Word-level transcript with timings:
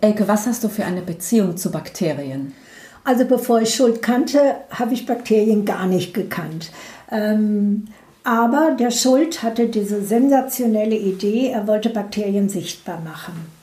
Elke, 0.00 0.28
was 0.28 0.46
hast 0.46 0.62
du 0.62 0.68
für 0.68 0.84
eine 0.84 1.02
Beziehung 1.02 1.56
zu 1.56 1.70
Bakterien? 1.70 2.52
Also 3.02 3.24
bevor 3.24 3.62
ich 3.62 3.74
Schuld 3.74 4.00
kannte, 4.00 4.56
habe 4.70 4.94
ich 4.94 5.06
Bakterien 5.06 5.64
gar 5.64 5.86
nicht 5.86 6.14
gekannt. 6.14 6.70
Ähm, 7.10 7.88
aber 8.22 8.76
der 8.78 8.90
Schuld 8.90 9.42
hatte 9.42 9.68
diese 9.68 10.02
sensationelle 10.02 10.96
Idee, 10.96 11.48
er 11.48 11.66
wollte 11.66 11.90
Bakterien 11.90 12.48
sichtbar 12.48 13.00
machen. 13.00 13.57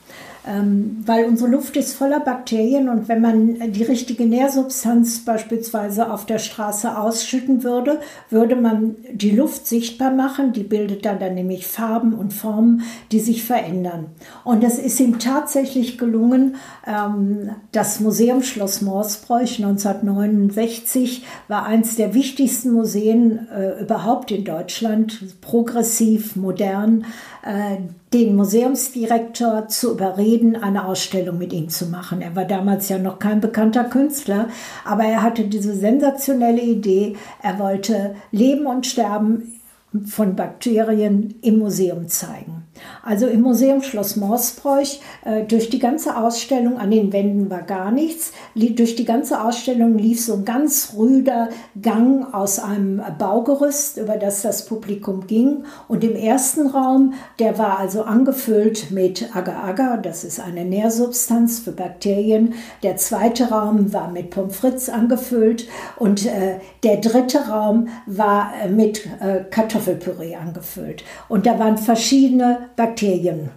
Ähm, 0.46 1.02
weil 1.04 1.24
unsere 1.24 1.50
Luft 1.50 1.76
ist 1.76 1.94
voller 1.94 2.20
Bakterien 2.20 2.88
und 2.88 3.08
wenn 3.08 3.20
man 3.20 3.72
die 3.72 3.82
richtige 3.82 4.26
Nährsubstanz 4.26 5.24
beispielsweise 5.24 6.12
auf 6.12 6.24
der 6.24 6.38
Straße 6.38 6.96
ausschütten 6.96 7.64
würde, 7.64 7.98
würde 8.30 8.54
man 8.54 8.94
die 9.12 9.32
Luft 9.32 9.66
sichtbar 9.66 10.12
machen. 10.12 10.52
Die 10.52 10.62
bildet 10.62 11.04
dann, 11.04 11.18
dann 11.18 11.34
nämlich 11.34 11.66
Farben 11.66 12.14
und 12.14 12.32
Formen, 12.32 12.82
die 13.10 13.18
sich 13.18 13.42
verändern. 13.42 14.06
Und 14.44 14.62
es 14.62 14.78
ist 14.78 15.00
ihm 15.00 15.18
tatsächlich 15.18 15.98
gelungen, 15.98 16.56
ähm, 16.86 17.50
das 17.72 17.98
Museum 17.98 18.44
Schloss 18.44 18.82
Morsbräuch 18.82 19.58
1969 19.58 21.24
war 21.48 21.66
eines 21.66 21.96
der 21.96 22.14
wichtigsten 22.14 22.70
Museen 22.70 23.48
äh, 23.48 23.82
überhaupt 23.82 24.30
in 24.30 24.44
Deutschland, 24.44 25.40
progressiv, 25.40 26.36
modern 26.36 27.04
äh, 27.44 27.78
den 28.12 28.36
Museumsdirektor 28.36 29.68
zu 29.68 29.92
überreden, 29.92 30.56
eine 30.56 30.86
Ausstellung 30.86 31.38
mit 31.38 31.52
ihm 31.52 31.68
zu 31.68 31.86
machen. 31.86 32.20
Er 32.22 32.36
war 32.36 32.44
damals 32.44 32.88
ja 32.88 32.98
noch 32.98 33.18
kein 33.18 33.40
bekannter 33.40 33.84
Künstler, 33.84 34.48
aber 34.84 35.04
er 35.04 35.22
hatte 35.22 35.44
diese 35.44 35.74
sensationelle 35.74 36.62
Idee, 36.62 37.16
er 37.42 37.58
wollte 37.58 38.14
Leben 38.30 38.66
und 38.66 38.86
Sterben 38.86 39.60
von 40.04 40.36
Bakterien 40.36 41.34
im 41.42 41.58
Museum 41.58 42.08
zeigen. 42.08 42.65
Also 43.04 43.26
im 43.26 43.42
Museum 43.42 43.82
Schloss 43.82 44.16
Morsbräuch, 44.16 45.00
äh, 45.24 45.44
durch 45.44 45.70
die 45.70 45.78
ganze 45.78 46.16
Ausstellung, 46.16 46.78
an 46.78 46.90
den 46.90 47.12
Wänden 47.12 47.48
war 47.50 47.62
gar 47.62 47.92
nichts, 47.92 48.32
durch 48.54 48.96
die 48.96 49.04
ganze 49.04 49.42
Ausstellung 49.42 49.96
lief 49.96 50.24
so 50.24 50.34
ein 50.34 50.44
ganz 50.44 50.94
rüder 50.96 51.50
Gang 51.80 52.34
aus 52.34 52.58
einem 52.58 53.00
Baugerüst, 53.18 53.98
über 53.98 54.16
das 54.16 54.42
das 54.42 54.66
Publikum 54.66 55.26
ging. 55.26 55.64
Und 55.86 56.02
im 56.02 56.16
ersten 56.16 56.66
Raum, 56.66 57.14
der 57.38 57.58
war 57.58 57.78
also 57.78 58.02
angefüllt 58.02 58.90
mit 58.90 59.36
Agar-Agar, 59.36 59.98
das 59.98 60.24
ist 60.24 60.40
eine 60.40 60.64
Nährsubstanz 60.64 61.60
für 61.60 61.72
Bakterien. 61.72 62.54
Der 62.82 62.96
zweite 62.96 63.50
Raum 63.50 63.92
war 63.92 64.10
mit 64.10 64.30
Pommes 64.30 64.56
frites 64.56 64.88
angefüllt 64.88 65.68
und 65.96 66.26
äh, 66.26 66.58
der 66.82 66.96
dritte 66.96 67.48
Raum 67.48 67.88
war 68.06 68.52
äh, 68.62 68.68
mit 68.68 69.06
äh, 69.20 69.44
Kartoffelpüree 69.50 70.34
angefüllt. 70.36 71.04
Und 71.28 71.46
da 71.46 71.58
waren 71.58 71.78
verschiedene 71.78 72.65
Bakterien 72.74 73.50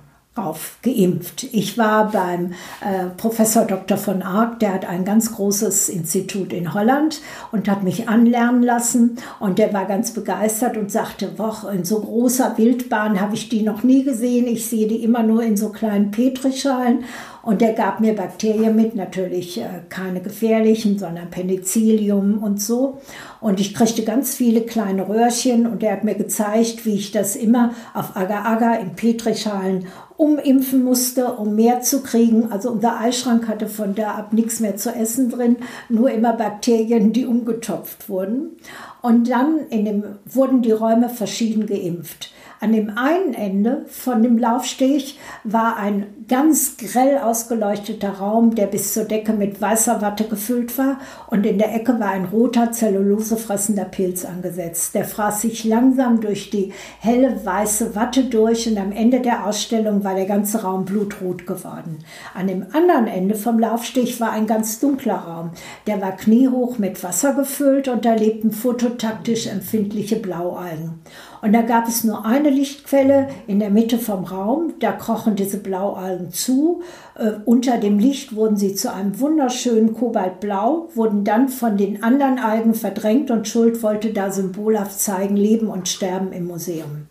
geimpft. 0.82 1.44
Ich 1.52 1.78
war 1.78 2.12
beim 2.12 2.54
äh, 2.82 3.10
Professor 3.18 3.66
Dr. 3.66 3.98
von 3.98 4.22
Ark, 4.22 4.60
der 4.60 4.74
hat 4.74 4.86
ein 4.86 5.04
ganz 5.04 5.36
großes 5.36 5.90
Institut 5.90 6.54
in 6.54 6.74
Holland 6.74 7.22
und 7.52 7.70
hat 7.70 7.84
mich 7.84 8.08
anlernen 8.08 8.64
lassen 8.64 9.18
und 9.40 9.60
der 9.60 9.74
war 9.74 9.86
ganz 9.86 10.12
begeistert 10.12 10.78
und 10.78 10.92
sagte, 10.92 11.38
Woch, 11.38 11.70
in 11.70 11.84
so 11.84 12.00
großer 12.00 12.58
Wildbahn 12.58 13.20
habe 13.20 13.36
ich 13.36 13.50
die 13.50 13.64
noch 13.64 13.84
nie 13.84 14.04
gesehen. 14.04 14.48
Ich 14.48 14.68
sehe 14.68 14.88
die 14.88 15.04
immer 15.04 15.24
nur 15.24 15.44
in 15.44 15.58
so 15.58 15.70
kleinen 15.70 16.12
Petrischalen 16.12 17.04
und 17.42 17.62
der 17.62 17.74
gab 17.74 18.00
mir 18.00 18.16
Bakterien 18.16 18.76
mit, 18.76 18.96
natürlich 18.96 19.60
äh, 19.60 19.66
keine 19.90 20.22
gefährlichen, 20.22 21.00
sondern 21.00 21.30
Penicillium 21.30 22.44
und 22.44 22.62
so. 22.62 23.00
Und 23.40 23.60
ich 23.60 23.74
kriegte 23.74 24.04
ganz 24.04 24.36
viele 24.36 24.62
kleine 24.62 25.08
Röhrchen 25.08 25.66
und 25.66 25.82
er 25.82 25.94
hat 25.94 26.04
mir 26.04 26.16
gezeigt, 26.16 26.86
wie 26.86 26.96
ich 26.96 27.12
das 27.12 27.36
immer 27.36 27.74
auf 27.94 28.16
Agar-Agar 28.16 28.80
in 28.80 28.96
Petrischalen 28.96 29.88
umimpfen 30.18 30.84
musste, 30.84 31.34
um 31.34 31.56
mehr 31.56 31.80
zu 31.80 32.04
kriegen. 32.04 32.52
Also 32.52 32.72
unser 32.72 33.00
Eischrank 33.00 33.48
hatte 33.48 33.68
von 33.68 33.96
da 33.96 34.16
ab 34.16 34.34
nichts 34.34 34.60
mehr 34.60 34.76
zu 34.76 34.94
essen 34.94 35.30
drin, 35.30 35.56
nur 35.88 36.12
immer 36.12 36.34
Bakterien, 36.34 37.14
die 37.14 37.26
umgetopft 37.26 38.10
wurden. 38.10 38.58
Und 39.02 39.30
dann 39.30 39.70
dem, 39.72 40.04
wurden 40.26 40.62
die 40.62 40.74
Räume 40.74 41.08
verschieden 41.08 41.68
geimpft. 41.68 42.34
An 42.62 42.74
dem 42.74 42.98
einen 42.98 43.34
Ende 43.34 43.86
von 43.88 44.22
dem 44.22 44.38
Laufsteg 44.38 45.16
war 45.46 45.78
ein 45.78 46.08
ganz 46.28 46.76
grell 46.76 47.18
ausgeleuchteter 47.18 48.10
Raum, 48.10 48.54
der 48.54 48.68
bis 48.68 48.94
zur 48.94 49.06
Decke 49.06 49.32
mit 49.32 49.62
weißer 49.62 50.02
Watte 50.02 50.26
gefüllt 50.26 50.78
war 50.78 51.00
und 51.28 51.46
in 51.46 51.58
der 51.58 51.74
Ecke 51.74 51.98
war 52.02 52.10
ein 52.10 52.26
roter, 52.26 52.74
zellulosefressender 52.74 53.86
Pilz 53.86 54.26
angesetzt. 54.26 54.94
Der 54.94 55.06
fraß 55.06 55.42
sich 55.42 55.64
langsam 55.64 56.20
durch 56.20 56.50
die 56.50 56.74
helle 57.00 57.46
weiße 57.46 57.96
Watte 57.96 58.26
durch 58.26 58.68
und 58.68 58.78
am 58.78 58.92
Ende 58.92 59.22
der 59.22 59.46
Ausstellung 59.46 60.04
war 60.04 60.16
der 60.16 60.26
ganze 60.26 60.62
Raum 60.62 60.84
blutrot 60.84 61.48
geworden. 61.48 62.00
An 62.34 62.48
dem 62.48 62.66
anderen 62.74 63.08
Ende 63.08 63.36
vom 63.36 63.58
Laufsteg 63.58 64.20
war 64.20 64.34
ein 64.34 64.48
ganz 64.48 64.82
dunkler 64.82 65.16
Raum. 65.16 65.52
Der 65.88 66.02
war 66.02 66.12
kniehoch 66.12 66.78
mit 66.78 67.02
Wasser 67.04 67.36
gefüllt 67.36 67.88
und 67.88 68.04
da 68.04 68.16
lebten 68.16 68.52
fototaktisch 68.52 69.48
empfindliche 69.48 70.18
Blaualgen. 70.18 71.00
Und 71.42 71.54
da 71.54 71.62
gab 71.62 71.88
es 71.88 72.04
nur 72.04 72.26
eine 72.26 72.50
Lichtquelle 72.50 73.30
in 73.48 73.60
der 73.60 73.70
Mitte 73.70 73.98
vom 73.98 74.26
Raum. 74.26 74.74
Da 74.80 74.92
krochen 74.92 75.36
diese 75.36 75.58
Blaualgen 75.58 76.32
zu. 76.32 76.82
Äh, 77.16 77.32
unter 77.46 77.78
dem 77.78 78.00
Licht 78.00 78.36
wurden 78.36 78.58
sie 78.58 78.76
zu 78.76 78.94
einem 78.94 79.20
wunderschönen 79.20 79.94
Kobaltblau, 79.94 80.90
wurden 80.96 81.24
dann 81.24 81.50
von 81.50 81.78
den 81.78 82.04
anderen 82.04 82.40
Algen 82.40 82.74
verdrängt 82.74 83.32
und 83.32 83.48
Schuld 83.48 83.82
wollte 83.84 84.12
da 84.12 84.32
symbolhaft 84.32 85.00
zeigen, 85.00 85.36
Leben 85.36 85.68
und 85.68 85.88
Sterben 85.88 86.32
im 86.34 86.48
Museum. 86.48 87.08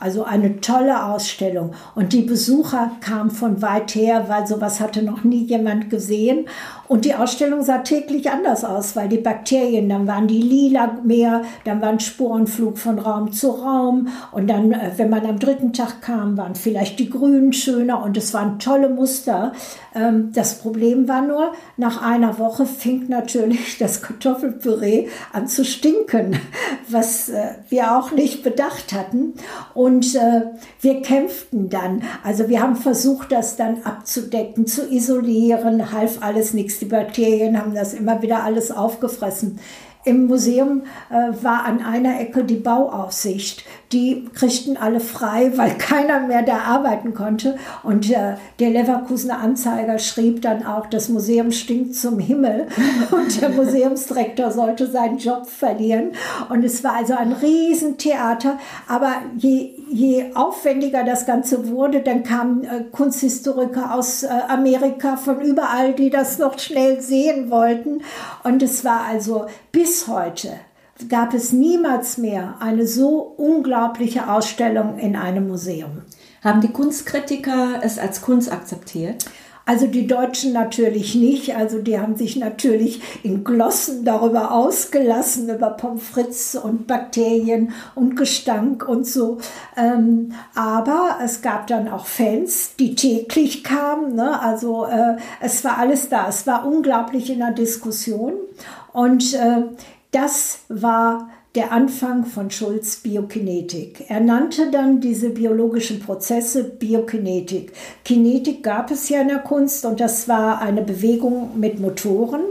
Also 0.00 0.24
eine 0.24 0.62
tolle 0.62 1.04
Ausstellung. 1.04 1.72
Und 1.94 2.14
die 2.14 2.22
Besucher 2.22 2.92
kamen 3.02 3.30
von 3.30 3.60
weit 3.60 3.94
her, 3.94 4.24
weil 4.28 4.46
sowas 4.46 4.80
hatte 4.80 5.02
noch 5.02 5.24
nie 5.24 5.44
jemand 5.44 5.90
gesehen. 5.90 6.46
Und 6.88 7.04
die 7.04 7.14
Ausstellung 7.14 7.62
sah 7.62 7.78
täglich 7.78 8.30
anders 8.30 8.64
aus, 8.64 8.96
weil 8.96 9.08
die 9.08 9.18
Bakterien, 9.18 9.90
dann 9.90 10.06
waren 10.06 10.26
die 10.26 10.40
lila 10.40 10.98
mehr, 11.04 11.42
dann 11.64 11.82
waren 11.82 12.00
Sporenflug 12.00 12.78
von 12.78 12.98
Raum 12.98 13.30
zu 13.30 13.50
Raum. 13.50 14.08
Und 14.32 14.48
dann, 14.48 14.72
äh, 14.72 14.92
wenn 14.96 15.10
man 15.10 15.26
am 15.26 15.38
dritten 15.38 15.74
Tag 15.74 16.00
kam, 16.00 16.38
waren 16.38 16.54
vielleicht 16.54 16.98
die 16.98 17.10
Grünen 17.10 17.52
schöner 17.52 18.02
und 18.02 18.16
es 18.16 18.32
waren 18.32 18.58
tolle 18.58 18.88
Muster. 18.88 19.52
Ähm, 19.94 20.32
das 20.32 20.58
Problem 20.60 21.08
war 21.08 21.22
nur, 21.22 21.52
nach 21.76 22.02
einer 22.02 22.38
Woche 22.38 22.64
fing 22.64 23.08
natürlich 23.08 23.76
das 23.78 24.00
Kartoffelpüree 24.00 25.08
an 25.32 25.46
zu 25.46 25.64
stinken, 25.64 26.40
was 26.88 27.28
äh, 27.28 27.54
wir 27.68 27.98
auch 27.98 28.12
nicht 28.12 28.42
bedacht 28.42 28.94
hatten. 28.94 29.34
Und 29.74 29.89
äh, 29.98 30.42
wir 30.80 31.02
kämpften 31.02 31.68
dann. 31.68 32.02
Also 32.22 32.48
wir 32.48 32.60
haben 32.60 32.76
versucht, 32.76 33.32
das 33.32 33.56
dann 33.56 33.82
abzudecken, 33.84 34.66
zu 34.66 34.90
isolieren, 34.90 35.92
half 35.92 36.22
alles 36.22 36.54
nichts. 36.54 36.78
Die 36.78 36.86
Bakterien 36.86 37.58
haben 37.58 37.74
das 37.74 37.94
immer 37.94 38.22
wieder 38.22 38.44
alles 38.44 38.70
aufgefressen. 38.70 39.58
Im 40.04 40.26
Museum 40.26 40.82
äh, 41.10 41.44
war 41.44 41.64
an 41.64 41.84
einer 41.84 42.20
Ecke 42.20 42.44
die 42.44 42.56
Bauaufsicht. 42.56 43.64
Die 43.92 44.24
kriegten 44.34 44.76
alle 44.76 45.00
frei, 45.00 45.52
weil 45.56 45.76
keiner 45.76 46.20
mehr 46.20 46.42
da 46.42 46.58
arbeiten 46.58 47.14
konnte. 47.14 47.56
Und 47.82 48.10
äh, 48.10 48.34
der 48.58 48.70
Leverkusener 48.70 49.38
Anzeiger 49.38 49.98
schrieb 49.98 50.42
dann 50.42 50.64
auch, 50.64 50.86
das 50.86 51.08
Museum 51.08 51.50
stinkt 51.52 51.94
zum 51.96 52.18
Himmel 52.18 52.68
und 53.10 53.40
der 53.40 53.50
Museumsdirektor 53.50 54.50
sollte 54.50 54.86
seinen 54.86 55.18
Job 55.18 55.46
verlieren. 55.48 56.12
Und 56.48 56.64
es 56.64 56.84
war 56.84 56.96
also 56.96 57.14
ein 57.14 57.32
Riesentheater. 57.32 58.58
Aber 58.88 59.14
je, 59.36 59.70
je 59.90 60.32
aufwendiger 60.34 61.04
das 61.04 61.26
Ganze 61.26 61.68
wurde, 61.68 62.00
dann 62.00 62.22
kamen 62.22 62.64
äh, 62.64 62.84
Kunsthistoriker 62.92 63.94
aus 63.94 64.22
äh, 64.22 64.28
Amerika 64.48 65.16
von 65.16 65.40
überall, 65.40 65.94
die 65.94 66.10
das 66.10 66.38
noch 66.38 66.58
schnell 66.58 67.00
sehen 67.00 67.50
wollten. 67.50 68.02
Und 68.44 68.62
es 68.62 68.84
war 68.84 69.04
also 69.04 69.46
bis 69.72 70.06
heute 70.08 70.50
gab 71.08 71.34
es 71.34 71.52
niemals 71.52 72.18
mehr 72.18 72.56
eine 72.60 72.86
so 72.86 73.34
unglaubliche 73.36 74.30
Ausstellung 74.30 74.98
in 74.98 75.16
einem 75.16 75.48
Museum. 75.48 76.02
Haben 76.42 76.60
die 76.60 76.72
Kunstkritiker 76.72 77.80
es 77.82 77.98
als 77.98 78.22
Kunst 78.22 78.52
akzeptiert? 78.52 79.24
Also 79.66 79.86
die 79.86 80.08
Deutschen 80.08 80.52
natürlich 80.52 81.14
nicht. 81.14 81.54
Also 81.54 81.78
die 81.80 81.98
haben 82.00 82.16
sich 82.16 82.34
natürlich 82.36 83.00
in 83.22 83.44
Glossen 83.44 84.04
darüber 84.04 84.52
ausgelassen, 84.52 85.48
über 85.48 85.70
Pommes 85.70 86.02
frites 86.02 86.56
und 86.56 86.88
Bakterien 86.88 87.72
und 87.94 88.16
Gestank 88.16 88.88
und 88.88 89.06
so. 89.06 89.38
Ähm, 89.76 90.32
aber 90.56 91.18
es 91.22 91.40
gab 91.42 91.68
dann 91.68 91.88
auch 91.88 92.06
Fans, 92.06 92.74
die 92.80 92.96
täglich 92.96 93.62
kamen. 93.62 94.16
Ne? 94.16 94.40
Also 94.40 94.86
äh, 94.86 95.18
es 95.40 95.62
war 95.62 95.78
alles 95.78 96.08
da. 96.08 96.28
Es 96.28 96.48
war 96.48 96.66
unglaublich 96.66 97.30
in 97.30 97.38
der 97.38 97.52
Diskussion. 97.52 98.32
Und 98.92 99.34
äh, 99.34 99.62
das 100.10 100.60
war 100.68 101.28
der 101.54 101.72
Anfang 101.72 102.26
von 102.26 102.50
Schulz 102.50 102.96
Biokinetik. 102.96 104.04
Er 104.08 104.20
nannte 104.20 104.70
dann 104.70 105.00
diese 105.00 105.30
biologischen 105.30 105.98
Prozesse 105.98 106.62
Biokinetik. 106.62 107.72
Kinetik 108.04 108.62
gab 108.62 108.90
es 108.92 109.08
ja 109.08 109.20
in 109.20 109.28
der 109.28 109.38
Kunst 109.38 109.84
und 109.84 109.98
das 109.98 110.28
war 110.28 110.62
eine 110.62 110.82
Bewegung 110.82 111.58
mit 111.58 111.80
Motoren. 111.80 112.42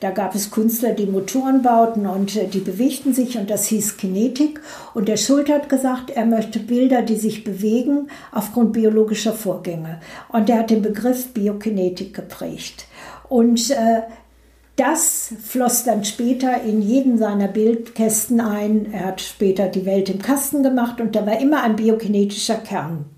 Da 0.00 0.10
gab 0.10 0.34
es 0.34 0.50
Künstler, 0.50 0.92
die 0.92 1.06
Motoren 1.06 1.62
bauten 1.62 2.06
und 2.06 2.36
äh, 2.36 2.46
die 2.46 2.60
bewegten 2.60 3.12
sich 3.12 3.36
und 3.36 3.50
das 3.50 3.66
hieß 3.66 3.96
Kinetik. 3.96 4.60
Und 4.94 5.08
der 5.08 5.16
Schult 5.16 5.50
hat 5.50 5.68
gesagt, 5.68 6.10
er 6.10 6.24
möchte 6.24 6.60
Bilder, 6.60 7.02
die 7.02 7.16
sich 7.16 7.44
bewegen 7.44 8.08
aufgrund 8.32 8.72
biologischer 8.72 9.32
Vorgänge. 9.32 10.00
Und 10.28 10.48
er 10.48 10.60
hat 10.60 10.70
den 10.70 10.82
Begriff 10.82 11.32
Biokinetik 11.34 12.14
geprägt. 12.14 12.86
Und 13.28 13.70
äh, 13.70 14.02
das 14.76 15.34
floss 15.42 15.84
dann 15.84 16.04
später 16.04 16.62
in 16.62 16.82
jeden 16.82 17.18
seiner 17.18 17.48
Bildkästen 17.48 18.40
ein. 18.40 18.92
Er 18.92 19.06
hat 19.06 19.20
später 19.22 19.68
die 19.68 19.86
Welt 19.86 20.10
im 20.10 20.20
Kasten 20.20 20.62
gemacht 20.62 21.00
und 21.00 21.16
da 21.16 21.26
war 21.26 21.40
immer 21.40 21.62
ein 21.62 21.76
biokinetischer 21.76 22.56
Kern. 22.56 23.15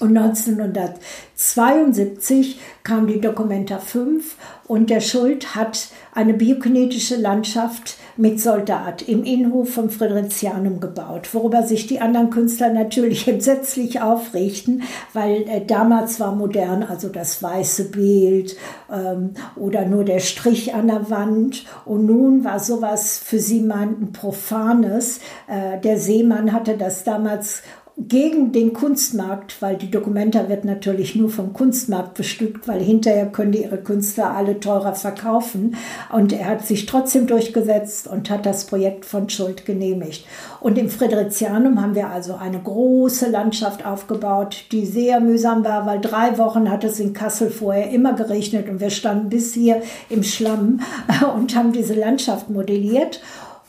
Und 0.00 0.16
1972 0.16 2.58
kam 2.84 3.06
die 3.06 3.20
Documenta 3.20 3.78
5 3.78 4.36
und 4.66 4.88
der 4.90 5.00
Schuld 5.00 5.54
hat 5.54 5.88
eine 6.14 6.34
biokinetische 6.34 7.16
Landschaft 7.16 7.96
mit 8.16 8.40
Soldat 8.40 9.02
im 9.02 9.24
Innenhof 9.24 9.70
vom 9.70 9.90
Fridericianum 9.90 10.80
gebaut, 10.80 11.28
worüber 11.32 11.62
sich 11.62 11.86
die 11.86 12.00
anderen 12.00 12.30
Künstler 12.30 12.72
natürlich 12.72 13.28
entsetzlich 13.28 14.00
aufregten, 14.00 14.82
weil 15.12 15.42
äh, 15.48 15.64
damals 15.64 16.20
war 16.20 16.34
modern 16.34 16.82
also 16.82 17.08
das 17.08 17.42
weiße 17.42 17.90
Bild 17.90 18.56
ähm, 18.92 19.34
oder 19.56 19.84
nur 19.84 20.04
der 20.04 20.20
Strich 20.20 20.74
an 20.74 20.88
der 20.88 21.10
Wand 21.10 21.64
und 21.84 22.06
nun 22.06 22.44
war 22.44 22.60
sowas 22.60 23.20
für 23.24 23.38
sie 23.38 23.60
meinten 23.60 24.12
Profanes. 24.12 25.20
Äh, 25.46 25.80
der 25.80 25.98
Seemann 25.98 26.52
hatte 26.52 26.76
das 26.76 27.04
damals 27.04 27.62
gegen 28.06 28.52
den 28.52 28.72
Kunstmarkt, 28.72 29.60
weil 29.60 29.76
die 29.76 29.90
Documenta 29.90 30.48
wird 30.48 30.64
natürlich 30.64 31.16
nur 31.16 31.30
vom 31.30 31.52
Kunstmarkt 31.52 32.14
bestückt, 32.14 32.68
weil 32.68 32.80
hinterher 32.80 33.26
können 33.26 33.50
die 33.50 33.62
ihre 33.62 33.78
Künstler 33.78 34.36
alle 34.36 34.60
teurer 34.60 34.94
verkaufen. 34.94 35.74
Und 36.12 36.32
er 36.32 36.46
hat 36.46 36.64
sich 36.64 36.86
trotzdem 36.86 37.26
durchgesetzt 37.26 38.06
und 38.06 38.30
hat 38.30 38.46
das 38.46 38.66
Projekt 38.66 39.04
von 39.04 39.28
Schuld 39.28 39.66
genehmigt. 39.66 40.26
Und 40.60 40.78
im 40.78 40.90
Friderizianum 40.90 41.82
haben 41.82 41.96
wir 41.96 42.08
also 42.08 42.36
eine 42.36 42.60
große 42.60 43.30
Landschaft 43.30 43.84
aufgebaut, 43.84 44.66
die 44.70 44.86
sehr 44.86 45.18
mühsam 45.18 45.64
war, 45.64 45.84
weil 45.84 46.00
drei 46.00 46.38
Wochen 46.38 46.70
hat 46.70 46.84
es 46.84 47.00
in 47.00 47.12
Kassel 47.12 47.50
vorher 47.50 47.90
immer 47.90 48.12
geregnet 48.12 48.68
und 48.68 48.80
wir 48.80 48.90
standen 48.90 49.28
bis 49.28 49.54
hier 49.54 49.82
im 50.08 50.22
Schlamm 50.22 50.80
und 51.36 51.56
haben 51.56 51.72
diese 51.72 51.94
Landschaft 51.94 52.48
modelliert. 52.48 53.20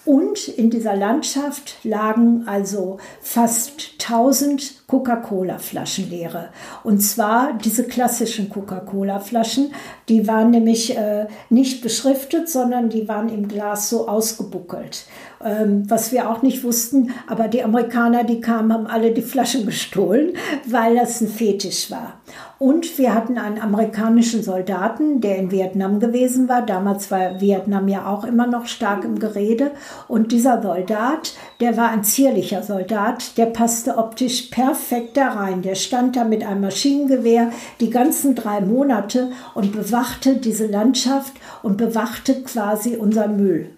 Und 0.06 0.48
in 0.48 0.70
dieser 0.70 0.96
Landschaft 0.96 1.76
lagen 1.84 2.48
also 2.48 3.00
fast 3.22 3.96
1000 4.00 4.88
Coca-Cola-Flaschen 4.88 6.10
leere. 6.10 6.50
Und 6.84 7.00
zwar 7.00 7.54
diese 7.54 7.84
klassischen 7.84 8.50
Coca-Cola-Flaschen, 8.50 9.74
die 10.08 10.28
waren 10.28 10.52
nämlich 10.52 10.98
äh, 10.98 11.28
nicht 11.50 11.82
beschriftet, 11.82 12.50
sondern 12.50 12.90
die 12.90 13.08
waren 13.08 13.30
im 13.30 13.48
Glas 13.48 13.90
so 13.90 14.08
ausgebuckelt. 14.08 15.06
Ähm, 15.44 15.90
was 15.90 16.12
wir 16.12 16.30
auch 16.30 16.42
nicht 16.42 16.64
wussten, 16.66 17.12
aber 17.28 17.48
die 17.48 17.64
Amerikaner, 17.64 18.26
die 18.26 18.42
kamen, 18.42 18.74
haben 18.74 18.88
alle 18.88 19.12
die 19.12 19.22
Flaschen 19.22 19.66
gestohlen, 19.66 20.34
weil 20.66 20.96
das 20.96 21.22
ein 21.22 21.30
Fetisch 21.30 21.90
war. 21.90 22.20
Und 22.60 22.98
wir 22.98 23.16
hatten 23.16 23.38
einen 23.38 23.62
amerikanischen 23.62 24.44
Soldaten, 24.44 25.22
der 25.22 25.38
in 25.38 25.50
Vietnam 25.50 26.02
gewesen 26.02 26.50
war. 26.50 26.62
Damals 26.62 27.10
war 27.10 27.40
Vietnam 27.40 27.88
ja 27.88 28.06
auch 28.06 28.26
immer 28.26 28.48
noch 28.48 28.66
stark 28.66 29.06
im 29.06 29.18
Gerede. 29.18 29.72
Und 30.10 30.34
dieser 30.34 30.62
Soldat, 30.62 31.36
der 31.62 31.78
war 31.78 31.90
ein 31.90 32.04
zierlicher 32.04 32.62
Soldat, 32.62 33.38
der 33.38 33.46
passte 33.46 33.98
optisch 33.98 34.50
perfekt 34.52 35.16
da 35.16 35.30
rein. 35.30 35.62
Der 35.62 35.76
stand 35.76 36.18
da 36.18 36.26
mit 36.26 36.46
einem 36.46 36.60
Maschinengewehr 36.60 37.52
die 37.80 37.90
ganzen 37.90 38.36
drei 38.36 38.60
Monate 38.60 39.32
und 39.54 39.72
bewachte 39.72 40.36
diese 40.36 40.68
Landschaft 40.68 41.32
und 41.64 41.78
bewachte 41.78 42.44
quasi 42.44 42.98
unser 42.98 43.30
Müll. 43.30 43.70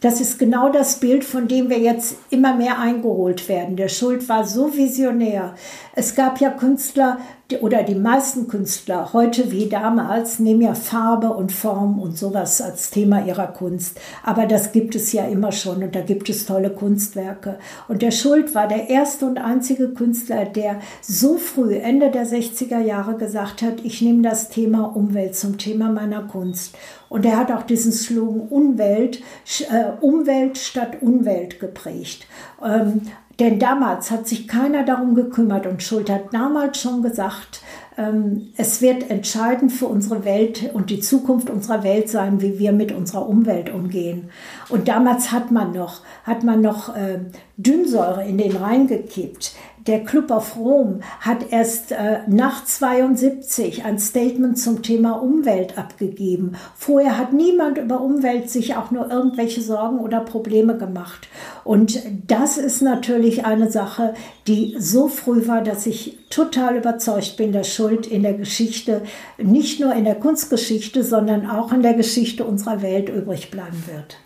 Das 0.00 0.20
ist 0.20 0.38
genau 0.38 0.68
das 0.68 1.00
Bild, 1.00 1.24
von 1.24 1.48
dem 1.48 1.70
wir 1.70 1.78
jetzt 1.78 2.16
immer 2.30 2.54
mehr 2.54 2.78
eingeholt 2.78 3.48
werden. 3.48 3.76
Der 3.76 3.88
Schuld 3.88 4.28
war 4.28 4.46
so 4.46 4.76
visionär. 4.76 5.54
Es 5.94 6.14
gab 6.14 6.40
ja 6.40 6.50
Künstler, 6.50 7.18
oder 7.60 7.84
die 7.84 7.94
meisten 7.94 8.48
Künstler, 8.48 9.12
heute 9.12 9.52
wie 9.52 9.68
damals, 9.68 10.40
nehmen 10.40 10.62
ja 10.62 10.74
Farbe 10.74 11.28
und 11.28 11.52
Form 11.52 12.00
und 12.00 12.18
sowas 12.18 12.60
als 12.60 12.90
Thema 12.90 13.24
ihrer 13.24 13.46
Kunst. 13.46 14.00
Aber 14.24 14.46
das 14.46 14.72
gibt 14.72 14.96
es 14.96 15.12
ja 15.12 15.26
immer 15.26 15.52
schon 15.52 15.84
und 15.84 15.94
da 15.94 16.00
gibt 16.00 16.28
es 16.28 16.46
tolle 16.46 16.70
Kunstwerke. 16.70 17.58
Und 17.86 18.02
der 18.02 18.10
Schuld 18.10 18.56
war 18.56 18.66
der 18.66 18.90
erste 18.90 19.26
und 19.26 19.38
einzige 19.38 19.90
Künstler, 19.90 20.44
der 20.44 20.80
so 21.00 21.36
früh, 21.36 21.76
Ende 21.76 22.10
der 22.10 22.26
60er 22.26 22.80
Jahre, 22.80 23.16
gesagt 23.16 23.62
hat, 23.62 23.84
ich 23.84 24.02
nehme 24.02 24.22
das 24.22 24.48
Thema 24.48 24.96
Umwelt 24.96 25.36
zum 25.36 25.56
Thema 25.56 25.88
meiner 25.88 26.22
Kunst. 26.22 26.76
Und 27.08 27.24
er 27.24 27.36
hat 27.36 27.52
auch 27.52 27.62
diesen 27.62 27.92
Slogan 27.92 28.48
Umwelt, 28.48 29.22
äh, 29.70 29.92
Umwelt 30.00 30.58
statt 30.58 31.00
Unwelt 31.00 31.60
geprägt. 31.60 32.26
Ähm, 32.64 33.02
denn 33.38 33.58
damals 33.58 34.10
hat 34.10 34.26
sich 34.26 34.48
keiner 34.48 34.84
darum 34.84 35.14
gekümmert 35.14 35.66
und 35.66 35.82
Schuld 35.82 36.08
hat 36.08 36.32
damals 36.32 36.80
schon 36.80 37.02
gesagt, 37.02 37.60
ähm, 37.98 38.48
es 38.56 38.80
wird 38.82 39.10
entscheidend 39.10 39.72
für 39.72 39.86
unsere 39.86 40.24
Welt 40.24 40.70
und 40.72 40.90
die 40.90 41.00
Zukunft 41.00 41.50
unserer 41.50 41.82
Welt 41.82 42.08
sein, 42.08 42.40
wie 42.40 42.58
wir 42.58 42.72
mit 42.72 42.92
unserer 42.92 43.28
Umwelt 43.28 43.72
umgehen. 43.72 44.30
Und 44.68 44.88
damals 44.88 45.32
hat 45.32 45.50
man 45.50 45.72
noch, 45.72 46.02
hat 46.24 46.44
man 46.44 46.60
noch 46.60 46.94
äh, 46.94 47.20
Dünnsäure 47.56 48.26
in 48.26 48.38
den 48.38 48.56
Rhein 48.56 48.86
gekippt. 48.86 49.54
Der 49.86 50.02
Club 50.04 50.30
of 50.30 50.56
Rome 50.56 51.00
hat 51.20 51.52
erst 51.52 51.92
äh, 51.92 52.20
nach 52.26 52.64
72 52.64 53.84
ein 53.84 53.98
Statement 53.98 54.58
zum 54.58 54.82
Thema 54.82 55.12
Umwelt 55.22 55.78
abgegeben. 55.78 56.56
Vorher 56.74 57.18
hat 57.18 57.32
niemand 57.32 57.78
über 57.78 58.00
Umwelt 58.00 58.50
sich 58.50 58.74
auch 58.74 58.90
nur 58.90 59.10
irgendwelche 59.10 59.60
Sorgen 59.60 60.00
oder 60.00 60.20
Probleme 60.20 60.76
gemacht. 60.76 61.28
Und 61.62 62.00
das 62.26 62.58
ist 62.58 62.82
natürlich 62.82 63.44
eine 63.44 63.70
Sache, 63.70 64.14
die 64.48 64.76
so 64.78 65.08
früh 65.08 65.46
war, 65.46 65.62
dass 65.62 65.86
ich 65.86 66.18
total 66.30 66.76
überzeugt 66.76 67.36
bin, 67.36 67.52
dass 67.52 67.72
Schuld 67.72 68.06
in 68.06 68.22
der 68.22 68.34
Geschichte, 68.34 69.02
nicht 69.38 69.78
nur 69.78 69.94
in 69.94 70.04
der 70.04 70.16
Kunstgeschichte, 70.16 71.04
sondern 71.04 71.48
auch 71.48 71.72
in 71.72 71.82
der 71.82 71.94
Geschichte 71.94 72.44
unserer 72.44 72.82
Welt 72.82 73.08
übrig 73.08 73.50
bleiben 73.50 73.84
wird. 73.86 74.16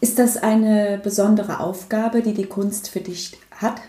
Ist 0.00 0.18
das 0.18 0.36
eine 0.36 1.00
besondere 1.02 1.60
Aufgabe, 1.60 2.22
die 2.22 2.34
die 2.34 2.46
Kunst 2.46 2.88
für 2.88 3.00
dich 3.00 3.36
hat? 3.50 3.80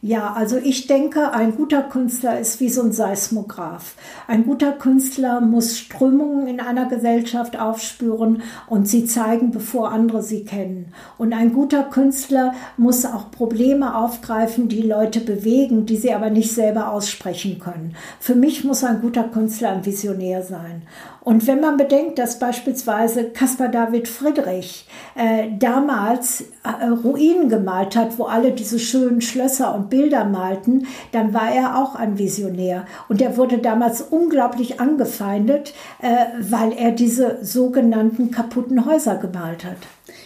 Ja, 0.00 0.32
also 0.34 0.58
ich 0.58 0.86
denke, 0.86 1.32
ein 1.32 1.56
guter 1.56 1.82
Künstler 1.82 2.38
ist 2.38 2.60
wie 2.60 2.68
so 2.68 2.82
ein 2.82 2.92
Seismograph. 2.92 3.96
Ein 4.28 4.44
guter 4.44 4.70
Künstler 4.70 5.40
muss 5.40 5.76
Strömungen 5.76 6.46
in 6.46 6.60
einer 6.60 6.86
Gesellschaft 6.86 7.58
aufspüren 7.58 8.42
und 8.68 8.86
sie 8.86 9.06
zeigen, 9.06 9.50
bevor 9.50 9.90
andere 9.90 10.22
sie 10.22 10.44
kennen. 10.44 10.92
Und 11.16 11.32
ein 11.32 11.52
guter 11.52 11.82
Künstler 11.82 12.54
muss 12.76 13.04
auch 13.04 13.32
Probleme 13.32 13.96
aufgreifen, 13.96 14.68
die 14.68 14.82
Leute 14.82 15.20
bewegen, 15.20 15.84
die 15.84 15.96
sie 15.96 16.14
aber 16.14 16.30
nicht 16.30 16.52
selber 16.52 16.92
aussprechen 16.92 17.58
können. 17.58 17.96
Für 18.20 18.36
mich 18.36 18.62
muss 18.62 18.84
ein 18.84 19.00
guter 19.00 19.24
Künstler 19.24 19.70
ein 19.70 19.84
Visionär 19.84 20.42
sein. 20.44 20.82
Und 21.28 21.46
wenn 21.46 21.60
man 21.60 21.76
bedenkt, 21.76 22.18
dass 22.18 22.38
beispielsweise 22.38 23.24
Caspar 23.24 23.68
David 23.68 24.08
Friedrich 24.08 24.88
äh, 25.14 25.48
damals 25.58 26.44
äh, 26.62 26.86
Ruinen 26.86 27.50
gemalt 27.50 27.96
hat, 27.96 28.18
wo 28.18 28.24
alle 28.24 28.52
diese 28.52 28.78
schönen 28.78 29.20
Schlösser 29.20 29.74
und 29.74 29.87
Bilder 29.88 30.24
malten, 30.24 30.86
dann 31.12 31.34
war 31.34 31.50
er 31.50 31.78
auch 31.78 31.94
ein 31.94 32.18
Visionär. 32.18 32.86
Und 33.08 33.20
er 33.20 33.36
wurde 33.36 33.58
damals 33.58 34.02
unglaublich 34.02 34.80
angefeindet, 34.80 35.74
äh, 36.00 36.26
weil 36.40 36.72
er 36.72 36.92
diese 36.92 37.44
sogenannten 37.44 38.30
kaputten 38.30 38.86
Häuser 38.86 39.16
gemalt 39.16 39.64
hat. 39.64 39.76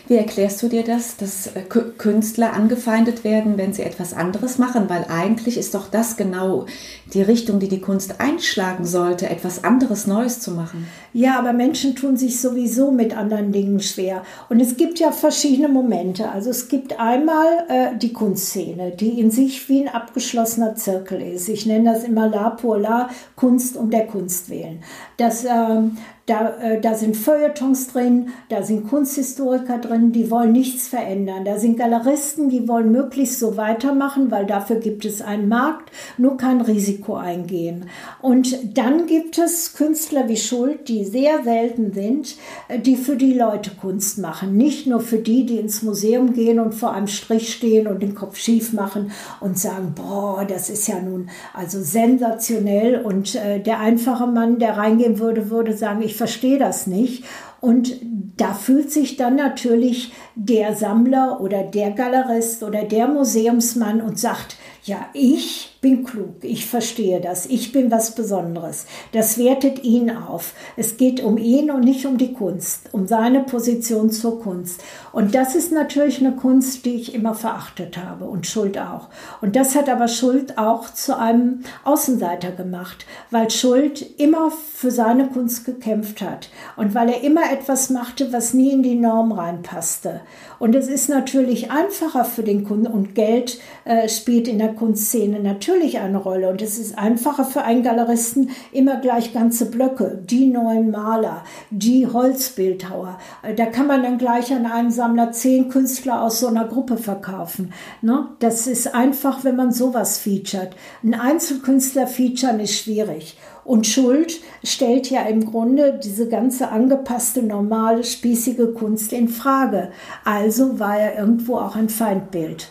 Wie 0.09 0.17
erklärst 0.17 0.63
du 0.63 0.69
dir 0.69 0.83
das, 0.83 1.17
dass 1.17 1.49
äh, 1.49 1.63
Künstler 1.63 2.53
angefeindet 2.53 3.25
werden, 3.25 3.57
wenn 3.57 3.73
sie 3.73 3.83
etwas 3.83 4.15
anderes 4.15 4.59
machen? 4.59 4.89
Weil 4.89 5.07
eigentlich 5.09 5.57
ist 5.57 5.75
doch 5.75 5.89
das 5.89 6.17
genau 6.17 6.67
die 7.15 7.23
Richtung, 7.23 7.61
die 7.61 7.69
die 7.69 7.81
Kunst 7.81 8.21
einschlagen 8.21 8.85
sollte, 8.85 9.29
etwas 9.29 9.65
anderes 9.65 10.07
Neues 10.07 10.41
zu 10.41 10.53
machen. 10.53 10.89
Ja, 11.13 11.39
aber 11.39 11.53
Menschen 11.53 11.95
tun 11.95 12.17
sich 12.17 12.41
sowieso 12.41 12.91
mit 12.91 13.17
anderen 13.17 13.53
Dingen 13.53 13.81
schwer. 13.81 14.23
Und 14.49 14.61
es 14.61 14.77
gibt 14.77 14.99
ja 14.99 15.13
verschiedene 15.13 15.69
Momente. 15.69 16.31
Also 16.31 16.51
es 16.51 16.69
gibt 16.69 16.99
einmal 16.99 17.47
äh, 17.69 17.97
die 17.97 18.13
Kunstszene, 18.13 18.91
die 18.93 19.21
in 19.21 19.31
sich 19.31 19.69
wie 19.69 19.83
ein 19.83 19.95
abgeschlossener 19.95 20.75
Zirkel 20.75 21.21
ist. 21.23 21.49
Ich 21.49 21.67
nenne 21.67 21.93
das 21.93 22.05
immer 22.05 22.29
La 22.29 22.51
pour 22.51 22.79
la, 22.79 23.09
Kunst 23.37 23.77
um 23.77 23.91
der 23.91 24.07
Kunst 24.07 24.51
willen. 24.51 24.83
Das, 25.17 25.45
ähm, 25.45 25.97
da, 26.33 26.57
äh, 26.63 26.81
da 26.81 26.95
sind 26.95 27.15
Feuilletons 27.15 27.89
drin, 27.89 28.31
da 28.49 28.63
sind 28.63 28.89
Kunsthistoriker 28.89 29.79
drin, 29.79 30.13
die 30.13 30.31
wollen 30.31 30.53
nichts 30.53 30.89
verändern. 30.89 31.45
Da 31.45 31.59
sind 31.59 31.77
Galeristen, 31.79 32.49
die 32.49 32.67
wollen 32.69 32.91
möglichst 32.91 33.39
so 33.39 33.59
weitermachen, 33.59 34.31
weil 34.31 34.47
dafür 34.47 34.77
gibt 34.77 35.05
es 35.05 35.21
einen 35.21 35.49
Markt, 35.49 35.91
nur 36.17 36.39
kein 36.39 36.63
Risiko 36.63 37.17
eingehen. 37.17 37.87
Und 38.23 38.79
dann 38.79 39.07
gibt 39.07 39.37
es 39.37 39.75
Künstler 39.75 40.29
wie 40.29 40.39
Schuld, 40.39 40.89
die 40.89 41.05
sehr 41.05 41.43
selten 41.45 41.93
sind, 41.93 42.37
äh, 42.69 42.79
die 42.79 42.97
für 42.97 43.17
die 43.17 43.35
Leute 43.35 43.71
Kunst 43.79 44.19
machen. 44.19 44.57
Nicht 44.57 44.87
nur 44.87 45.01
für 45.01 45.19
die, 45.19 45.45
die 45.45 45.59
ins 45.59 45.83
Museum 45.83 46.33
gehen 46.33 46.61
und 46.61 46.75
vor 46.75 46.95
einem 46.95 47.09
Strich 47.09 47.53
stehen 47.53 47.87
und 47.87 48.03
den 48.03 48.15
Kopf 48.15 48.39
schief 48.39 48.73
machen 48.73 49.13
und 49.41 49.59
sagen, 49.59 49.93
boah, 49.95 50.47
das 50.47 50.71
ist 50.71 50.89
ja 50.89 50.99
nun 50.99 51.29
also 51.53 51.83
sensationell. 51.83 53.03
Und 53.03 53.35
äh, 53.35 53.61
der 53.61 53.81
einfache 53.81 54.27
Mann, 54.27 54.59
der 54.59 54.79
reingehen 54.79 55.19
würde, 55.19 55.51
würde 55.51 55.77
sagen, 55.77 56.01
ich 56.01 56.22
verstehe 56.23 56.57
das 56.57 56.87
nicht. 56.87 57.25
Und 57.63 57.95
da 58.37 58.55
fühlt 58.55 58.91
sich 58.91 59.17
dann 59.17 59.37
natürlich 59.37 60.13
der 60.35 60.75
Sammler 60.75 61.41
oder 61.41 61.63
der 61.63 61.93
Galerist 61.93 62.65
oder 62.65 62.83
der 62.83 63.07
Museumsmann 63.07 64.01
und 64.01 64.19
sagt, 64.19 64.57
ja, 64.85 65.07
ich 65.13 65.79
bin 65.81 66.03
klug, 66.03 66.43
ich 66.43 66.67
verstehe 66.67 67.21
das, 67.21 67.47
ich 67.47 67.71
bin 67.71 67.93
was 67.93 68.17
Besonderes. 68.17 68.87
Das 69.13 69.39
wertet 69.39 69.85
ihn 69.85 70.11
auf. 70.11 70.55
Es 70.77 70.97
geht 70.97 71.23
um 71.23 71.39
ihn 71.39 71.71
und 71.71 71.85
nicht 71.85 72.05
um 72.05 72.19
die 72.19 72.33
Kunst, 72.33 72.89
um 72.93 73.07
seine 73.07 73.41
Position 73.45 74.11
zur 74.11 74.41
Kunst. 74.41 74.83
Und 75.13 75.37
das 75.37 75.55
ist 75.55 75.71
natürlich 75.71 76.19
eine 76.19 76.35
Kunst, 76.35 76.85
die 76.85 76.95
ich 76.95 77.15
immer 77.15 77.35
verachtet 77.35 77.97
habe 77.97 78.25
und 78.25 78.49
Schuld 78.49 78.77
auch. 78.77 79.09
Und 79.41 79.55
das 79.55 79.77
hat 79.77 79.89
aber 79.89 80.09
Schuld 80.09 80.59
auch 80.59 80.93
zu 80.93 81.17
einem 81.17 81.61
Außenseiter 81.85 82.51
gemacht, 82.51 83.07
weil 83.31 83.51
Schuld 83.51 84.05
immer 84.19 84.51
für 84.51 84.91
seine 84.91 85.29
Kunst 85.29 85.65
gekämpft 85.65 86.23
hat 86.23 86.49
und 86.77 86.95
weil 86.95 87.09
er 87.09 87.23
immer 87.23 87.52
etwas 87.53 87.91
machte, 87.91 88.33
was 88.33 88.55
nie 88.55 88.73
in 88.73 88.83
die 88.83 88.95
Norm 88.95 89.33
reinpasste. 89.33 90.21
Und 90.59 90.75
es 90.75 90.89
ist 90.89 91.09
natürlich 91.09 91.71
einfacher 91.71 92.25
für 92.25 92.43
den 92.43 92.65
Kunden 92.65 92.87
und 92.87 93.15
Geld 93.15 93.59
äh, 93.85 94.09
spielt 94.09 94.49
in 94.49 94.59
der 94.59 94.75
Kunstszene 94.75 95.41
natürlich 95.41 95.99
eine 95.99 96.19
Rolle. 96.19 96.49
Und 96.49 96.63
es 96.63 96.79
ist 96.79 96.97
einfacher 96.97 97.45
für 97.45 97.63
einen 97.63 97.83
Galeristen 97.83 98.51
immer 98.71 98.97
gleich 99.01 99.33
ganze 99.33 99.67
Blöcke, 99.67 100.23
die 100.25 100.47
neuen 100.47 100.91
Maler, 100.91 101.45
die 101.71 102.07
Holzbildhauer. 102.07 103.19
Äh, 103.43 103.55
da 103.55 103.67
kann 103.67 103.87
man 103.87 104.03
dann 104.03 104.19
gleich 104.19 104.53
an 104.53 104.67
einen 104.67 104.91
Sammler 104.91 105.33
zehn 105.33 105.69
Künstler 105.69 106.23
aus 106.23 106.41
so 106.41 106.47
einer 106.47 106.67
Gruppe 106.67 106.97
verkaufen. 106.97 107.73
Ne? 108.01 108.29
Das 108.39 108.67
ist 108.67 108.95
einfach, 108.95 109.45
wenn 109.45 109.57
man 109.57 109.73
sowas 109.73 110.19
featuret. 110.19 110.77
Ein 111.03 111.15
Einzelkünstler 111.15 112.07
featuren 112.07 112.61
ist 112.61 112.79
schwierig. 112.79 113.37
Und 113.65 113.87
Schuld 113.87 114.41
stellt 114.65 115.11
ja 115.11 115.23
im 115.23 115.45
Grunde 115.47 116.01
diese 116.03 116.29
ganze 116.29 116.69
angepasste, 116.69 117.43
normale, 117.43 118.03
spießige 118.03 118.73
Kunst 118.73 119.13
in 119.13 119.29
Frage. 119.29 119.91
Also 120.25 120.79
war 120.81 120.99
er 120.99 121.19
irgendwo 121.19 121.57
auch 121.57 121.77
ein 121.77 121.89
Feindbild. 121.89 122.71